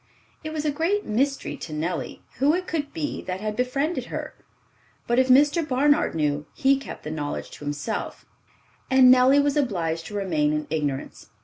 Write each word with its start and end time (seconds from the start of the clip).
It 0.43 0.51
was 0.51 0.65
a 0.65 0.71
great 0.71 1.05
mystery 1.05 1.55
to 1.57 1.71
Nellie 1.71 2.23
who 2.39 2.55
it 2.55 2.65
could 2.65 2.91
be 2.91 3.21
that 3.25 3.39
had 3.39 3.55
befriended 3.55 4.05
her; 4.05 4.33
but 5.05 5.19
if 5.19 5.27
Mr. 5.27 5.61
Barnard 5.61 6.15
knew, 6.15 6.47
he 6.55 6.75
kept 6.79 7.03
the 7.03 7.11
knowledge 7.11 7.51
to 7.51 7.65
himself, 7.65 8.25
and 8.89 9.11
Nellie 9.11 9.39
was 9.39 9.55
obliged 9.55 10.07
to 10.07 10.15
remain 10.15 10.53
in 10.53 10.65
ignorance. 10.71 11.29